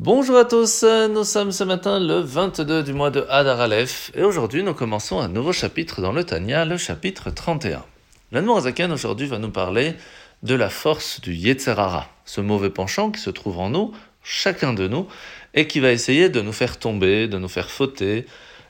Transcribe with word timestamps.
Bonjour 0.00 0.36
à 0.36 0.44
tous, 0.44 0.84
nous 1.10 1.24
sommes 1.24 1.50
ce 1.50 1.64
matin 1.64 1.98
le 1.98 2.20
22 2.20 2.84
du 2.84 2.92
mois 2.92 3.10
de 3.10 3.26
Hadar 3.28 3.60
Aleph 3.60 4.12
et 4.14 4.22
aujourd'hui 4.22 4.62
nous 4.62 4.72
commençons 4.72 5.18
un 5.18 5.26
nouveau 5.26 5.52
chapitre 5.52 6.00
dans 6.00 6.12
le 6.12 6.22
Tanya, 6.22 6.64
le 6.64 6.76
chapitre 6.76 7.30
31. 7.30 7.84
L'Anmorazaken 8.30 8.92
aujourd'hui 8.92 9.26
va 9.26 9.40
nous 9.40 9.50
parler 9.50 9.96
de 10.44 10.54
la 10.54 10.70
force 10.70 11.20
du 11.20 11.34
Yetzerara, 11.34 12.08
ce 12.24 12.40
mauvais 12.40 12.70
penchant 12.70 13.10
qui 13.10 13.20
se 13.20 13.30
trouve 13.30 13.58
en 13.58 13.70
nous, 13.70 13.92
chacun 14.22 14.72
de 14.72 14.86
nous, 14.86 15.08
et 15.54 15.66
qui 15.66 15.80
va 15.80 15.90
essayer 15.90 16.28
de 16.28 16.42
nous 16.42 16.52
faire 16.52 16.78
tomber, 16.78 17.26
de 17.26 17.38
nous 17.38 17.48
faire 17.48 17.68
fauter, 17.68 18.24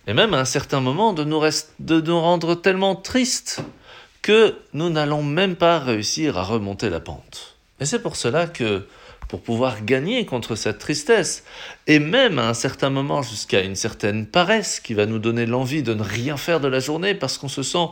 et 0.07 0.15
même 0.15 0.33
à 0.33 0.41
un 0.41 0.47
certain 0.47 0.81
moment 0.81 1.13
de 1.13 1.25
nous, 1.25 1.43
de 1.79 2.01
nous 2.01 2.21
rendre 2.21 2.55
tellement 2.55 2.97
tristes 2.97 3.61
que 4.23 4.55
nous 4.73 4.89
n'allons 4.89 5.23
même 5.23 5.57
pas 5.57 5.79
réussir 5.79 6.39
à 6.39 6.43
remonter 6.43 6.89
la 6.89 7.01
pente. 7.01 7.59
Et 7.81 7.85
c'est 7.85 8.01
pour 8.01 8.17
cela 8.17 8.47
que 8.47 8.87
pour 9.29 9.43
pouvoir 9.43 9.85
gagner 9.85 10.25
contre 10.25 10.57
cette 10.57 10.79
tristesse, 10.79 11.45
et 11.87 11.99
même 11.99 12.39
à 12.39 12.49
un 12.49 12.55
certain 12.55 12.91
moment 12.91 13.23
jusqu'à 13.23 13.63
une 13.63 13.77
certaine 13.77 14.27
paresse 14.27 14.81
qui 14.81 14.95
va 14.95 15.07
nous 15.07 15.19
donner 15.19 15.45
l'envie 15.45 15.82
de 15.82 15.95
ne 15.95 16.03
rien 16.03 16.36
faire 16.39 16.61
de 16.61 16.69
la 16.69 16.81
journée 16.81 17.14
parce 17.14 17.36
qu'on 17.36 17.49
se 17.49 17.63
sent 17.63 17.86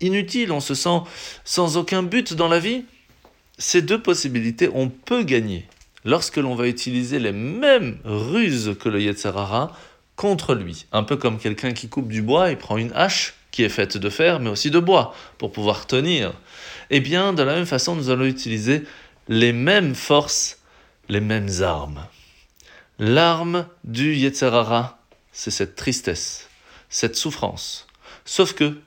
inutile, 0.00 0.50
on 0.50 0.60
se 0.60 0.74
sent 0.74 0.98
sans 1.44 1.76
aucun 1.76 2.02
but 2.02 2.34
dans 2.34 2.48
la 2.48 2.58
vie, 2.58 2.84
ces 3.56 3.82
deux 3.82 4.02
possibilités, 4.02 4.68
on 4.74 4.88
peut 4.88 5.22
gagner 5.22 5.66
lorsque 6.04 6.38
l'on 6.38 6.54
va 6.54 6.66
utiliser 6.66 7.18
les 7.18 7.32
mêmes 7.32 7.98
ruses 8.04 8.76
que 8.80 8.88
le 8.88 9.00
Yetzerara 9.00 9.76
contre 10.16 10.54
lui. 10.54 10.86
Un 10.92 11.02
peu 11.02 11.16
comme 11.16 11.38
quelqu'un 11.38 11.72
qui 11.72 11.88
coupe 11.88 12.08
du 12.08 12.22
bois 12.22 12.50
et 12.50 12.56
prend 12.56 12.78
une 12.78 12.92
hache 12.94 13.34
qui 13.50 13.62
est 13.62 13.68
faite 13.68 13.96
de 13.96 14.10
fer 14.10 14.40
mais 14.40 14.50
aussi 14.50 14.70
de 14.70 14.78
bois 14.78 15.14
pour 15.38 15.52
pouvoir 15.52 15.86
tenir. 15.86 16.32
Eh 16.90 17.00
bien, 17.00 17.32
de 17.32 17.42
la 17.42 17.54
même 17.54 17.66
façon, 17.66 17.94
nous 17.94 18.10
allons 18.10 18.24
utiliser 18.24 18.82
les 19.28 19.52
mêmes 19.52 19.94
forces 19.94 20.59
les 21.10 21.20
mêmes 21.20 21.50
armes. 21.60 22.06
L'arme 23.00 23.66
du 23.82 24.14
Yetzerara, 24.14 25.02
c'est 25.32 25.50
cette 25.50 25.74
tristesse, 25.74 26.48
cette 26.88 27.16
souffrance. 27.16 27.88
Sauf 28.24 28.54
que, 28.54 28.78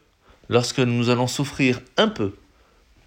lorsque 0.47 0.79
nous 0.79 1.09
allons 1.09 1.27
souffrir 1.27 1.81
un 1.97 2.07
peu 2.07 2.33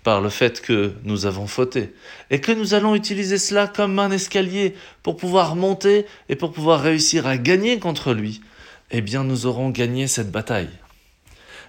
par 0.02 0.20
le 0.20 0.28
fait 0.28 0.60
que 0.60 0.92
nous 1.02 1.24
avons 1.24 1.46
fauté, 1.46 1.94
et 2.30 2.42
que 2.42 2.52
nous 2.52 2.74
allons 2.74 2.94
utiliser 2.94 3.38
cela 3.38 3.66
comme 3.66 3.98
un 3.98 4.10
escalier 4.10 4.74
pour 5.02 5.16
pouvoir 5.16 5.56
monter 5.56 6.04
et 6.28 6.36
pour 6.36 6.52
pouvoir 6.52 6.82
réussir 6.82 7.26
à 7.26 7.38
gagner 7.38 7.78
contre 7.78 8.12
lui, 8.12 8.42
eh 8.90 9.00
bien 9.00 9.24
nous 9.24 9.46
aurons 9.46 9.70
gagné 9.70 10.08
cette 10.08 10.30
bataille. 10.30 10.68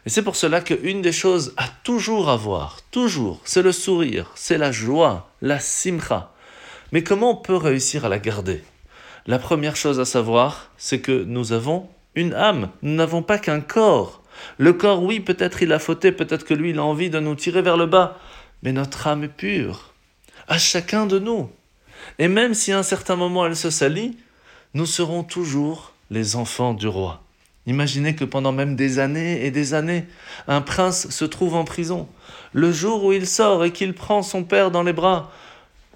Et 0.06 0.10
c'est 0.10 0.22
pour 0.22 0.36
cela 0.36 0.60
qu'une 0.60 1.02
des 1.02 1.14
choses 1.14 1.54
à 1.56 1.68
toujours 1.84 2.30
avoir, 2.30 2.82
toujours, 2.92 3.40
c'est 3.46 3.64
le 3.64 3.72
sourire, 3.72 4.32
c'est 4.36 4.58
la 4.58 4.74
joie, 4.74 5.32
la 5.42 5.62
simcha. 5.62 6.34
Mais 6.92 7.04
comment 7.04 7.32
on 7.32 7.36
peut 7.36 7.56
réussir 7.56 8.06
à 8.06 8.10
la 8.10 8.20
garder? 8.20 8.64
La 9.26 9.40
première 9.40 9.76
chose 9.76 10.00
à 10.00 10.06
savoir, 10.06 10.72
c'est 10.78 11.02
que 11.02 11.24
nous 11.24 11.52
avons 11.52 11.90
une 12.16 12.34
âme, 12.34 12.70
nous 12.82 12.96
n'avons 12.96 13.22
pas 13.22 13.38
qu'un 13.38 13.60
corps. 13.60 14.24
Le 14.58 14.72
corps, 14.72 15.04
oui, 15.04 15.20
peut-être 15.20 15.62
il 15.62 15.74
a 15.74 15.80
fauté, 15.80 16.12
peut-être 16.12 16.46
que 16.46 16.54
lui, 16.54 16.70
il 16.70 16.80
a 16.80 16.84
envie 16.84 17.10
de 17.10 17.20
nous 17.20 17.36
tirer 17.36 17.62
vers 17.62 17.76
le 17.76 17.88
bas, 17.88 18.18
mais 18.64 18.72
notre 18.72 19.06
âme 19.08 19.26
est 19.26 19.28
pure, 19.28 19.94
à 20.48 20.58
chacun 20.58 21.06
de 21.06 21.20
nous. 21.20 21.50
Et 22.20 22.28
même 22.28 22.54
si 22.54 22.72
à 22.72 22.80
un 22.80 22.84
certain 22.84 23.16
moment 23.16 23.46
elle 23.46 23.56
se 23.56 23.70
salit, 23.70 24.18
nous 24.74 24.86
serons 24.86 25.24
toujours 25.24 25.94
les 26.10 26.36
enfants 26.36 26.74
du 26.74 26.88
roi. 26.88 27.22
Imaginez 27.66 28.16
que 28.16 28.24
pendant 28.24 28.54
même 28.54 28.78
des 28.78 28.98
années 28.98 29.46
et 29.46 29.52
des 29.52 29.74
années, 29.74 30.06
un 30.48 30.62
prince 30.62 31.10
se 31.10 31.26
trouve 31.26 31.54
en 31.56 31.66
prison. 31.66 32.08
Le 32.54 32.72
jour 32.72 33.04
où 33.04 33.12
il 33.12 33.28
sort 33.28 33.66
et 33.66 33.72
qu'il 33.72 33.94
prend 33.94 34.24
son 34.24 34.46
père 34.46 34.72
dans 34.72 34.84
les 34.84 34.94
bras, 34.94 35.32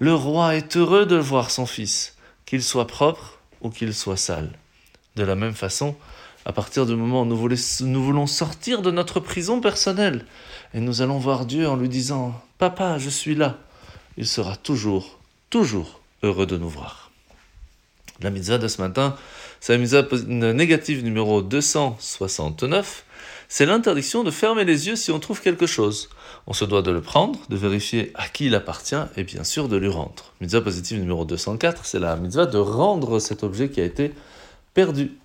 le 0.02 0.14
roi 0.14 0.56
est 0.56 0.76
heureux 0.76 1.06
de 1.06 1.14
voir 1.14 1.52
son 1.52 1.64
fils, 1.64 2.16
qu'il 2.44 2.60
soit 2.60 2.88
propre 2.88 3.38
ou 3.60 3.70
qu'il 3.70 3.94
soit 3.94 4.16
sale. 4.16 4.50
De 5.14 5.22
la 5.22 5.36
même 5.36 5.54
façon, 5.54 5.94
à 6.44 6.52
partir 6.52 6.86
du 6.86 6.96
moment 6.96 7.22
où 7.22 7.24
nous, 7.24 8.02
voulons 8.02 8.26
sortir 8.26 8.82
de 8.82 8.90
notre 8.90 9.20
prison 9.20 9.60
personnelle, 9.60 10.26
et 10.74 10.80
nous 10.80 11.02
allons 11.02 11.18
voir 11.18 11.46
Dieu 11.46 11.68
en 11.68 11.76
lui 11.76 11.88
disant 11.88 12.34
Papa, 12.58 12.98
je 12.98 13.10
suis 13.10 13.36
là, 13.36 13.58
il 14.16 14.26
sera 14.26 14.56
toujours, 14.56 15.20
toujours 15.50 16.00
heureux 16.24 16.46
de 16.46 16.56
nous 16.56 16.68
voir. 16.68 17.01
La 18.22 18.30
mitzvah 18.30 18.58
de 18.58 18.68
ce 18.68 18.80
matin, 18.80 19.16
c'est 19.60 19.72
la 19.72 19.78
mitzvah 19.78 20.04
négative 20.26 21.04
numéro 21.04 21.42
269 21.42 23.04
c'est 23.54 23.66
l'interdiction 23.66 24.24
de 24.24 24.30
fermer 24.30 24.64
les 24.64 24.88
yeux 24.88 24.96
si 24.96 25.10
on 25.10 25.20
trouve 25.20 25.42
quelque 25.42 25.66
chose. 25.66 26.08
On 26.46 26.54
se 26.54 26.64
doit 26.64 26.80
de 26.80 26.90
le 26.90 27.02
prendre, 27.02 27.38
de 27.50 27.56
vérifier 27.56 28.10
à 28.14 28.26
qui 28.26 28.46
il 28.46 28.54
appartient 28.54 28.96
et 29.18 29.24
bien 29.24 29.44
sûr 29.44 29.68
de 29.68 29.76
lui 29.76 29.88
rendre. 29.88 30.32
Mitzvah 30.40 30.62
positive 30.62 30.98
numéro 30.98 31.26
204, 31.26 31.84
c'est 31.84 31.98
la 31.98 32.16
mitzvah 32.16 32.46
de 32.46 32.56
rendre 32.56 33.18
cet 33.18 33.42
objet 33.42 33.68
qui 33.68 33.82
a 33.82 33.84
été 33.84 34.14
perdu. 34.72 35.18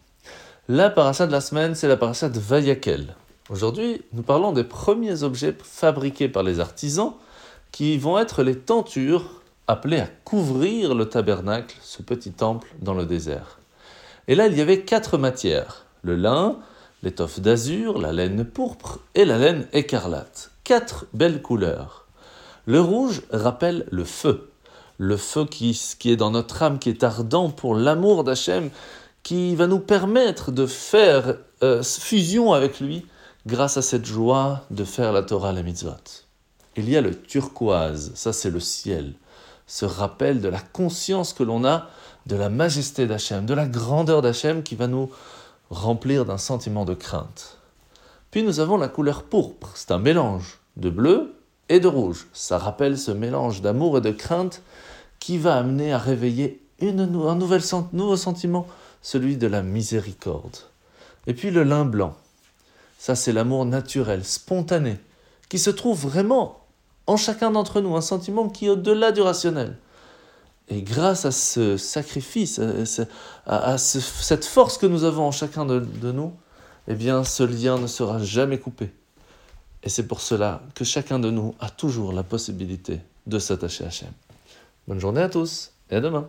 La 0.67 0.89
paracha 0.89 1.25
de 1.25 1.31
la 1.31 1.39
semaine, 1.39 1.73
c'est 1.73 1.87
la 1.87 1.95
paracha 1.95 2.27
de 2.27 2.37
Vayakel. 2.37 3.15
Aujourd'hui, 3.49 4.01
nous 4.11 4.23
parlons 4.23 4.51
des 4.51 4.65
premiers 4.65 5.23
objets 5.23 5.55
fabriqués 5.63 6.27
par 6.27 6.43
les 6.43 6.59
artisans 6.59 7.13
qui 7.71 7.97
vont 7.97 8.19
être 8.19 8.43
les 8.43 8.57
tentures 8.57 9.41
appelées 9.67 9.99
à 9.99 10.07
couvrir 10.23 10.95
le 10.95 11.07
tabernacle, 11.07 11.77
ce 11.81 12.01
petit 12.01 12.31
temple 12.31 12.67
dans 12.81 12.93
le 12.93 13.05
désert. 13.05 13.59
Et 14.27 14.35
là, 14.35 14.47
il 14.47 14.57
y 14.57 14.61
avait 14.61 14.81
quatre 14.81 15.17
matières 15.17 15.85
le 16.03 16.15
lin, 16.15 16.57
l'étoffe 17.03 17.39
d'azur, 17.39 17.99
la 17.99 18.13
laine 18.13 18.45
pourpre 18.45 18.99
et 19.13 19.25
la 19.25 19.37
laine 19.37 19.67
écarlate. 19.73 20.51
Quatre 20.63 21.05
belles 21.13 21.41
couleurs. 21.41 22.05
Le 22.65 22.81
rouge 22.81 23.21
rappelle 23.31 23.85
le 23.91 24.03
feu, 24.03 24.49
le 24.97 25.17
feu 25.17 25.45
qui, 25.45 25.79
qui 25.99 26.11
est 26.11 26.15
dans 26.17 26.31
notre 26.31 26.63
âme, 26.63 26.79
qui 26.79 26.89
est 26.89 27.03
ardent 27.03 27.49
pour 27.49 27.75
l'amour 27.75 28.23
d'Hachem, 28.23 28.69
qui 29.23 29.55
va 29.55 29.67
nous 29.67 29.79
permettre 29.79 30.51
de 30.51 30.65
faire 30.65 31.35
euh, 31.63 31.83
fusion 31.83 32.53
avec 32.53 32.79
lui 32.79 33.05
grâce 33.45 33.77
à 33.77 33.81
cette 33.81 34.05
joie 34.05 34.65
de 34.71 34.83
faire 34.83 35.11
la 35.13 35.23
Torah, 35.23 35.53
la 35.53 35.63
mitzvot. 35.63 36.25
Il 36.75 36.89
y 36.89 36.97
a 36.97 37.01
le 37.01 37.15
turquoise, 37.15 38.11
ça 38.15 38.33
c'est 38.33 38.49
le 38.49 38.59
ciel, 38.59 39.13
ce 39.67 39.85
rappel 39.85 40.41
de 40.41 40.47
la 40.47 40.59
conscience 40.59 41.33
que 41.33 41.43
l'on 41.43 41.65
a 41.65 41.87
de 42.25 42.35
la 42.35 42.49
majesté 42.49 43.05
d'Hachem, 43.05 43.45
de 43.45 43.53
la 43.53 43.67
grandeur 43.67 44.21
d'Hachem 44.21 44.63
qui 44.63 44.75
va 44.75 44.87
nous 44.87 45.09
remplir 45.69 46.25
d'un 46.25 46.37
sentiment 46.37 46.85
de 46.85 46.93
crainte. 46.93 47.57
Puis 48.31 48.43
nous 48.43 48.59
avons 48.59 48.77
la 48.77 48.87
couleur 48.87 49.23
pourpre, 49.23 49.71
c'est 49.75 49.91
un 49.91 49.99
mélange 49.99 50.59
de 50.77 50.89
bleu 50.89 51.35
et 51.69 51.79
de 51.79 51.87
rouge. 51.87 52.27
Ça 52.33 52.57
rappelle 52.57 52.97
ce 52.97 53.11
mélange 53.11 53.61
d'amour 53.61 53.97
et 53.97 54.01
de 54.01 54.11
crainte 54.11 54.61
qui 55.19 55.37
va 55.37 55.57
amener 55.57 55.91
à 55.93 55.97
réveiller 55.97 56.61
une, 56.79 57.01
un 57.01 57.35
nouvel, 57.35 57.61
nouveau 57.93 58.15
sentiment, 58.15 58.67
celui 59.01 59.37
de 59.37 59.47
la 59.47 59.63
miséricorde. 59.63 60.57
Et 61.25 61.33
puis 61.33 61.51
le 61.51 61.63
lin 61.63 61.85
blanc, 61.85 62.15
ça 62.97 63.15
c'est 63.15 63.33
l'amour 63.33 63.65
naturel, 63.65 64.23
spontané, 64.23 64.97
qui 65.49 65.59
se 65.59 65.69
trouve 65.69 66.07
vraiment 66.07 66.66
en 67.07 67.17
chacun 67.17 67.51
d'entre 67.51 67.81
nous, 67.81 67.95
un 67.95 68.01
sentiment 68.01 68.49
qui 68.49 68.65
est 68.65 68.69
au-delà 68.69 69.11
du 69.11 69.21
rationnel. 69.21 69.77
Et 70.69 70.81
grâce 70.81 71.25
à 71.25 71.31
ce 71.31 71.77
sacrifice, 71.77 72.59
à, 73.45 73.77
cette 73.77 74.45
force 74.45 74.77
que 74.77 74.85
nous 74.85 75.05
avons 75.05 75.23
en 75.23 75.31
chacun 75.31 75.65
de, 75.65 76.11
nous, 76.11 76.33
eh 76.89 76.95
bien, 76.95 77.23
ce 77.23 77.43
lien 77.43 77.77
ne 77.79 77.87
sera 77.87 78.19
jamais 78.19 78.59
coupé. 78.59 78.91
Et 79.83 79.89
c'est 79.89 80.07
pour 80.07 80.19
cela 80.19 80.61
que 80.75 80.83
chacun 80.83 81.19
de 81.19 81.31
nous 81.31 81.55
a 81.61 81.69
toujours 81.69 82.11
la 82.11 82.23
possibilité 82.23 82.99
de 83.27 83.39
s'attacher 83.39 83.85
à 83.85 83.87
Hachem. 83.87 84.11
Bonne 84.87 84.99
journée 84.99 85.21
à 85.21 85.29
tous 85.29 85.71
et 85.89 85.95
à 85.95 86.01
demain. 86.01 86.27